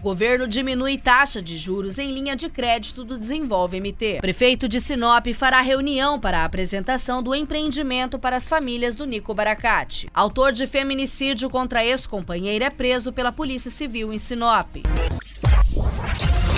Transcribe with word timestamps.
Governo 0.00 0.46
diminui 0.46 0.96
taxa 0.96 1.42
de 1.42 1.58
juros 1.58 1.98
em 1.98 2.12
linha 2.12 2.36
de 2.36 2.48
crédito 2.48 3.04
do 3.04 3.18
Desenvolve 3.18 3.80
MT. 3.80 4.18
Prefeito 4.20 4.68
de 4.68 4.80
Sinop 4.80 5.26
fará 5.34 5.60
reunião 5.60 6.20
para 6.20 6.38
a 6.40 6.44
apresentação 6.44 7.22
do 7.22 7.34
empreendimento 7.34 8.18
para 8.18 8.36
as 8.36 8.48
famílias 8.48 8.94
do 8.94 9.04
Nico 9.04 9.34
Baracate. 9.34 10.08
Autor 10.14 10.52
de 10.52 10.66
feminicídio 10.66 11.50
contra 11.50 11.84
ex-companheira 11.84 12.66
é 12.66 12.70
preso 12.70 13.12
pela 13.12 13.32
Polícia 13.32 13.70
Civil 13.70 14.12
em 14.12 14.18
Sinop. 14.18 14.76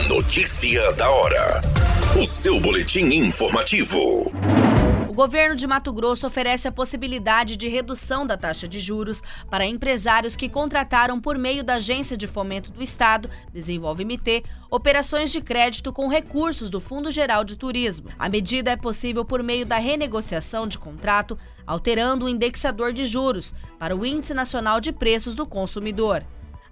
Notícia 0.09 0.93
da 0.93 1.09
hora. 1.09 1.61
O 2.21 2.27
seu 2.27 2.61
boletim 2.61 3.07
informativo. 3.07 4.31
Governo 5.21 5.55
de 5.55 5.67
Mato 5.67 5.93
Grosso 5.93 6.27
oferece 6.27 6.67
a 6.67 6.73
possibilidade 6.73 7.55
de 7.55 7.69
redução 7.69 8.27
da 8.27 8.39
taxa 8.39 8.67
de 8.67 8.81
juros 8.81 9.23
para 9.51 9.67
empresários 9.67 10.35
que 10.35 10.49
contrataram 10.49 11.21
por 11.21 11.37
meio 11.37 11.63
da 11.63 11.75
Agência 11.75 12.17
de 12.17 12.27
Fomento 12.27 12.73
do 12.73 12.83
Estado, 12.83 13.29
Desenvolve 13.53 14.03
MT, 14.03 14.43
operações 14.71 15.31
de 15.31 15.43
crédito 15.43 15.93
com 15.93 16.09
recursos 16.09 16.71
do 16.71 16.81
Fundo 16.81 17.11
Geral 17.11 17.45
de 17.45 17.55
Turismo. 17.55 18.09
A 18.19 18.31
medida 18.31 18.71
é 18.71 18.77
possível 18.77 19.23
por 19.23 19.43
meio 19.43 19.67
da 19.67 19.77
renegociação 19.77 20.67
de 20.67 20.79
contrato, 20.79 21.39
alterando 21.67 22.25
o 22.25 22.29
indexador 22.29 22.95
de 22.95 23.05
juros 23.05 23.55
para 23.79 23.95
o 23.95 24.07
Índice 24.07 24.33
Nacional 24.33 24.81
de 24.81 24.91
Preços 24.91 25.35
do 25.35 25.45
Consumidor. 25.45 26.25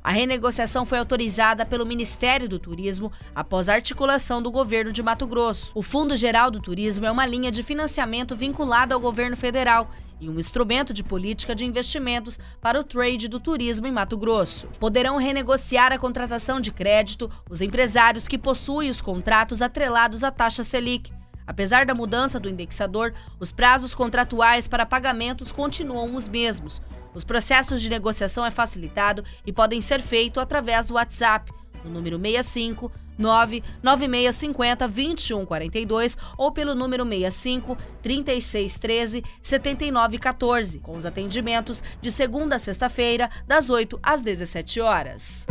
A 0.08 0.10
renegociação 0.10 0.86
foi 0.86 0.98
autorizada 0.98 1.66
pelo 1.66 1.84
Ministério 1.84 2.48
do 2.48 2.58
Turismo 2.58 3.12
após 3.34 3.68
a 3.68 3.74
articulação 3.74 4.40
do 4.40 4.50
governo 4.50 4.90
de 4.90 5.02
Mato 5.02 5.26
Grosso. 5.26 5.70
O 5.74 5.82
Fundo 5.82 6.16
Geral 6.16 6.50
do 6.50 6.62
Turismo 6.62 7.04
é 7.04 7.10
uma 7.10 7.26
linha 7.26 7.52
de 7.52 7.62
financiamento 7.62 8.34
vinculada 8.34 8.94
ao 8.94 9.00
governo 9.02 9.36
federal 9.36 9.90
e 10.18 10.26
um 10.26 10.38
instrumento 10.38 10.94
de 10.94 11.04
política 11.04 11.54
de 11.54 11.66
investimentos 11.66 12.40
para 12.58 12.80
o 12.80 12.84
trade 12.84 13.28
do 13.28 13.38
turismo 13.38 13.86
em 13.86 13.92
Mato 13.92 14.16
Grosso. 14.16 14.68
Poderão 14.80 15.18
renegociar 15.18 15.92
a 15.92 15.98
contratação 15.98 16.58
de 16.58 16.72
crédito 16.72 17.30
os 17.50 17.60
empresários 17.60 18.26
que 18.26 18.38
possuem 18.38 18.88
os 18.88 19.02
contratos 19.02 19.60
atrelados 19.60 20.24
à 20.24 20.30
taxa 20.30 20.62
Selic. 20.62 21.12
Apesar 21.46 21.84
da 21.84 21.94
mudança 21.94 22.40
do 22.40 22.48
indexador, 22.48 23.12
os 23.38 23.52
prazos 23.52 23.94
contratuais 23.94 24.66
para 24.66 24.86
pagamentos 24.86 25.52
continuam 25.52 26.16
os 26.16 26.28
mesmos. 26.28 26.80
Os 27.14 27.24
processos 27.24 27.80
de 27.80 27.88
negociação 27.88 28.44
é 28.44 28.50
facilitado 28.50 29.24
e 29.46 29.52
podem 29.52 29.80
ser 29.80 30.00
feitos 30.00 30.42
através 30.42 30.86
do 30.86 30.94
WhatsApp, 30.94 31.50
no 31.84 31.90
número 31.90 32.18
65 32.18 32.90
99650 33.18 34.86
2142 34.88 36.16
ou 36.36 36.52
pelo 36.52 36.74
número 36.74 37.04
65 37.04 37.76
3613 38.00 39.24
7914, 39.42 40.78
com 40.78 40.94
os 40.94 41.04
atendimentos 41.04 41.82
de 42.00 42.10
segunda 42.10 42.56
a 42.56 42.58
sexta-feira, 42.58 43.28
das 43.46 43.68
8 43.68 43.98
às 44.02 44.22
17 44.22 44.80
horas. 44.80 45.46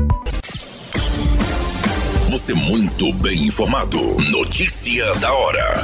Você 2.29 2.53
muito 2.53 3.13
bem 3.13 3.47
informado. 3.47 3.99
Notícia 4.29 5.13
da 5.15 5.33
hora. 5.33 5.81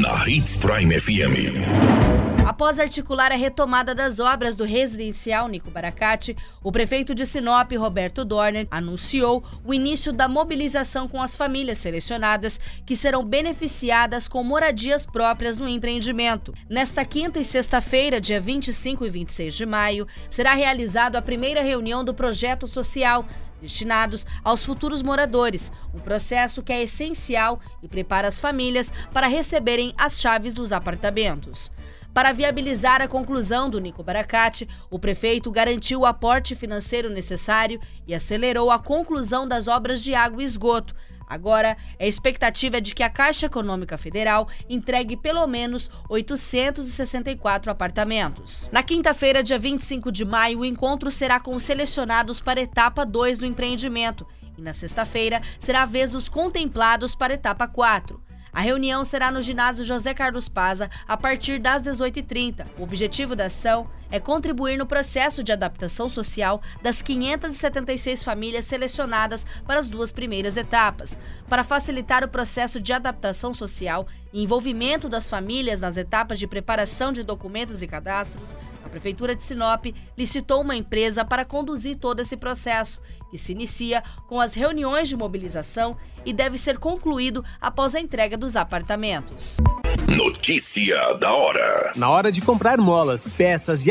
Na 0.00 0.28
Hits 0.28 0.56
Prime 0.56 1.00
FM. 1.00 2.35
Após 2.46 2.78
articular 2.78 3.32
a 3.32 3.34
retomada 3.34 3.92
das 3.92 4.20
obras 4.20 4.56
do 4.56 4.62
residencial 4.62 5.48
Nico 5.48 5.68
Baracate, 5.68 6.36
o 6.62 6.70
prefeito 6.70 7.12
de 7.12 7.26
Sinop, 7.26 7.72
Roberto 7.72 8.24
Dorner, 8.24 8.68
anunciou 8.70 9.42
o 9.64 9.74
início 9.74 10.12
da 10.12 10.28
mobilização 10.28 11.08
com 11.08 11.20
as 11.20 11.34
famílias 11.34 11.78
selecionadas 11.78 12.60
que 12.86 12.94
serão 12.94 13.24
beneficiadas 13.24 14.28
com 14.28 14.44
moradias 14.44 15.04
próprias 15.04 15.58
no 15.58 15.68
empreendimento. 15.68 16.54
Nesta 16.70 17.04
quinta 17.04 17.40
e 17.40 17.44
sexta-feira, 17.44 18.20
dia 18.20 18.40
25 18.40 19.04
e 19.04 19.10
26 19.10 19.52
de 19.52 19.66
maio, 19.66 20.06
será 20.30 20.54
realizada 20.54 21.18
a 21.18 21.22
primeira 21.22 21.62
reunião 21.62 22.04
do 22.04 22.14
projeto 22.14 22.68
social 22.68 23.26
destinados 23.60 24.24
aos 24.44 24.64
futuros 24.64 25.02
moradores, 25.02 25.72
um 25.92 25.98
processo 25.98 26.62
que 26.62 26.72
é 26.72 26.82
essencial 26.84 27.58
e 27.82 27.88
prepara 27.88 28.28
as 28.28 28.38
famílias 28.38 28.92
para 29.12 29.26
receberem 29.26 29.92
as 29.98 30.20
chaves 30.20 30.54
dos 30.54 30.72
apartamentos. 30.72 31.72
Para 32.16 32.32
viabilizar 32.32 33.02
a 33.02 33.08
conclusão 33.08 33.68
do 33.68 33.78
Nico 33.78 34.02
Baracate, 34.02 34.66
o 34.90 34.98
prefeito 34.98 35.50
garantiu 35.50 36.00
o 36.00 36.06
aporte 36.06 36.54
financeiro 36.54 37.10
necessário 37.10 37.78
e 38.06 38.14
acelerou 38.14 38.70
a 38.70 38.78
conclusão 38.78 39.46
das 39.46 39.68
obras 39.68 40.02
de 40.02 40.14
água 40.14 40.40
e 40.40 40.46
esgoto. 40.46 40.94
Agora, 41.28 41.76
a 42.00 42.06
expectativa 42.06 42.78
é 42.78 42.80
de 42.80 42.94
que 42.94 43.02
a 43.02 43.10
Caixa 43.10 43.44
Econômica 43.44 43.98
Federal 43.98 44.48
entregue 44.66 45.14
pelo 45.14 45.46
menos 45.46 45.90
864 46.08 47.70
apartamentos. 47.70 48.70
Na 48.72 48.82
quinta-feira, 48.82 49.42
dia 49.42 49.58
25 49.58 50.10
de 50.10 50.24
maio, 50.24 50.60
o 50.60 50.64
encontro 50.64 51.10
será 51.10 51.38
com 51.38 51.54
os 51.54 51.64
selecionados 51.64 52.40
para 52.40 52.58
a 52.58 52.62
etapa 52.62 53.04
2 53.04 53.40
do 53.40 53.44
empreendimento. 53.44 54.26
E 54.56 54.62
na 54.62 54.72
sexta-feira, 54.72 55.42
será 55.58 55.82
a 55.82 55.84
vez 55.84 56.12
dos 56.12 56.30
contemplados 56.30 57.14
para 57.14 57.34
a 57.34 57.36
etapa 57.36 57.68
4. 57.68 58.24
A 58.56 58.62
reunião 58.62 59.04
será 59.04 59.30
no 59.30 59.42
ginásio 59.42 59.84
José 59.84 60.14
Carlos 60.14 60.48
Paza 60.48 60.88
a 61.06 61.14
partir 61.14 61.58
das 61.58 61.82
18h30. 61.82 62.64
O 62.78 62.84
objetivo 62.84 63.36
da 63.36 63.44
ação 63.44 63.86
é 64.10 64.20
contribuir 64.20 64.76
no 64.76 64.86
processo 64.86 65.42
de 65.42 65.52
adaptação 65.52 66.08
social 66.08 66.60
das 66.82 67.02
576 67.02 68.22
famílias 68.22 68.64
selecionadas 68.64 69.46
para 69.66 69.78
as 69.78 69.88
duas 69.88 70.12
primeiras 70.12 70.56
etapas. 70.56 71.18
Para 71.48 71.64
facilitar 71.64 72.24
o 72.24 72.28
processo 72.28 72.80
de 72.80 72.92
adaptação 72.92 73.52
social 73.52 74.06
e 74.32 74.42
envolvimento 74.42 75.08
das 75.08 75.28
famílias 75.28 75.80
nas 75.80 75.96
etapas 75.96 76.38
de 76.38 76.46
preparação 76.46 77.12
de 77.12 77.22
documentos 77.22 77.82
e 77.82 77.86
cadastros, 77.86 78.56
a 78.84 78.88
Prefeitura 78.88 79.34
de 79.34 79.42
Sinop 79.42 79.86
licitou 80.16 80.60
uma 80.60 80.76
empresa 80.76 81.24
para 81.24 81.44
conduzir 81.44 81.96
todo 81.96 82.20
esse 82.20 82.36
processo, 82.36 83.00
que 83.30 83.36
se 83.36 83.52
inicia 83.52 84.02
com 84.28 84.40
as 84.40 84.54
reuniões 84.54 85.08
de 85.08 85.16
mobilização 85.16 85.96
e 86.24 86.32
deve 86.32 86.56
ser 86.56 86.78
concluído 86.78 87.44
após 87.60 87.94
a 87.94 88.00
entrega 88.00 88.36
dos 88.36 88.56
apartamentos. 88.56 89.58
Notícia 90.06 91.14
da 91.14 91.32
hora. 91.32 91.92
Na 91.96 92.08
hora 92.08 92.30
de 92.30 92.40
comprar 92.40 92.78
molas, 92.78 93.34
peças 93.34 93.84
e 93.86 93.90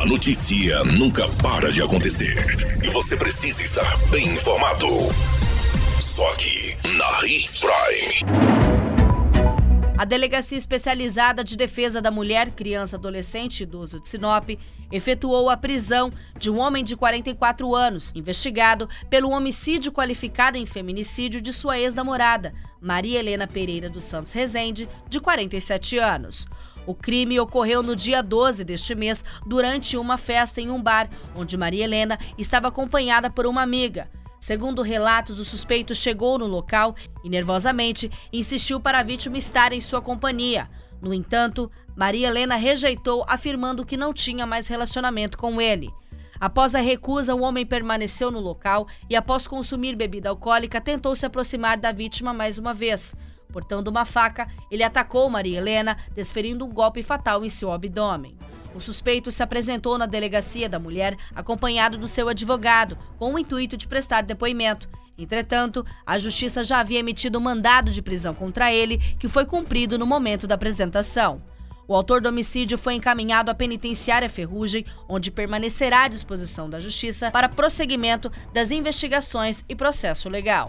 A 0.00 0.06
notícia 0.06 0.82
nunca 0.82 1.28
para 1.42 1.70
de 1.70 1.82
acontecer 1.82 2.34
e 2.82 2.88
você 2.88 3.18
precisa 3.18 3.62
estar 3.62 3.98
bem 4.08 4.28
informado. 4.28 4.86
Só 6.00 6.26
aqui 6.32 6.74
na 6.96 7.26
Hits 7.26 7.60
Prime. 7.60 8.24
A 9.98 10.06
Delegacia 10.06 10.56
Especializada 10.56 11.44
de 11.44 11.54
Defesa 11.54 12.00
da 12.00 12.10
Mulher, 12.10 12.50
Criança, 12.52 12.96
Adolescente 12.96 13.60
e 13.60 13.64
Idoso 13.64 14.00
de 14.00 14.08
Sinop 14.08 14.48
efetuou 14.90 15.50
a 15.50 15.56
prisão 15.58 16.10
de 16.38 16.50
um 16.50 16.58
homem 16.58 16.82
de 16.82 16.96
44 16.96 17.74
anos, 17.74 18.10
investigado 18.16 18.88
pelo 19.10 19.28
homicídio 19.28 19.92
qualificado 19.92 20.56
em 20.56 20.64
feminicídio 20.64 21.42
de 21.42 21.52
sua 21.52 21.78
ex-namorada, 21.78 22.54
Maria 22.80 23.18
Helena 23.18 23.46
Pereira 23.46 23.90
dos 23.90 24.06
Santos 24.06 24.32
Rezende, 24.32 24.88
de 25.10 25.20
47 25.20 25.98
anos. 25.98 26.46
O 26.90 26.94
crime 26.96 27.38
ocorreu 27.38 27.84
no 27.84 27.94
dia 27.94 28.20
12 28.20 28.64
deste 28.64 28.96
mês, 28.96 29.24
durante 29.46 29.96
uma 29.96 30.16
festa 30.16 30.60
em 30.60 30.72
um 30.72 30.82
bar, 30.82 31.08
onde 31.36 31.56
Maria 31.56 31.84
Helena 31.84 32.18
estava 32.36 32.66
acompanhada 32.66 33.30
por 33.30 33.46
uma 33.46 33.62
amiga. 33.62 34.10
Segundo 34.40 34.82
relatos, 34.82 35.38
o 35.38 35.44
suspeito 35.44 35.94
chegou 35.94 36.36
no 36.36 36.48
local 36.48 36.96
e, 37.22 37.28
nervosamente, 37.28 38.10
insistiu 38.32 38.80
para 38.80 38.98
a 38.98 39.02
vítima 39.04 39.38
estar 39.38 39.72
em 39.72 39.80
sua 39.80 40.02
companhia. 40.02 40.68
No 41.00 41.14
entanto, 41.14 41.70
Maria 41.94 42.26
Helena 42.26 42.56
rejeitou, 42.56 43.24
afirmando 43.28 43.86
que 43.86 43.96
não 43.96 44.12
tinha 44.12 44.44
mais 44.44 44.66
relacionamento 44.66 45.38
com 45.38 45.60
ele. 45.60 45.94
Após 46.40 46.74
a 46.74 46.80
recusa, 46.80 47.36
o 47.36 47.42
homem 47.42 47.64
permaneceu 47.64 48.32
no 48.32 48.40
local 48.40 48.88
e, 49.08 49.14
após 49.14 49.46
consumir 49.46 49.94
bebida 49.94 50.28
alcoólica, 50.28 50.80
tentou 50.80 51.14
se 51.14 51.24
aproximar 51.24 51.78
da 51.78 51.92
vítima 51.92 52.32
mais 52.32 52.58
uma 52.58 52.74
vez. 52.74 53.14
Portando 53.52 53.90
uma 53.90 54.04
faca, 54.04 54.48
ele 54.70 54.82
atacou 54.82 55.28
Maria 55.28 55.58
Helena, 55.58 55.96
desferindo 56.14 56.64
um 56.64 56.70
golpe 56.70 57.02
fatal 57.02 57.44
em 57.44 57.48
seu 57.48 57.72
abdômen. 57.72 58.36
O 58.74 58.80
suspeito 58.80 59.32
se 59.32 59.42
apresentou 59.42 59.98
na 59.98 60.06
delegacia 60.06 60.68
da 60.68 60.78
mulher 60.78 61.16
acompanhado 61.34 61.98
do 61.98 62.06
seu 62.06 62.28
advogado, 62.28 62.96
com 63.18 63.34
o 63.34 63.38
intuito 63.38 63.76
de 63.76 63.88
prestar 63.88 64.22
depoimento. 64.22 64.88
Entretanto, 65.18 65.84
a 66.06 66.18
justiça 66.18 66.64
já 66.64 66.80
havia 66.80 67.00
emitido 67.00 67.38
um 67.38 67.42
mandado 67.42 67.90
de 67.90 68.00
prisão 68.00 68.34
contra 68.34 68.72
ele, 68.72 68.98
que 69.18 69.28
foi 69.28 69.44
cumprido 69.44 69.98
no 69.98 70.06
momento 70.06 70.46
da 70.46 70.54
apresentação. 70.54 71.42
O 71.86 71.94
autor 71.94 72.20
do 72.20 72.28
homicídio 72.28 72.78
foi 72.78 72.94
encaminhado 72.94 73.50
à 73.50 73.54
penitenciária 73.54 74.28
Ferrugem, 74.28 74.86
onde 75.08 75.28
permanecerá 75.28 76.04
à 76.04 76.08
disposição 76.08 76.70
da 76.70 76.78
Justiça 76.78 77.32
para 77.32 77.48
prosseguimento 77.48 78.30
das 78.54 78.70
investigações 78.70 79.64
e 79.68 79.74
processo 79.74 80.28
legal. 80.28 80.68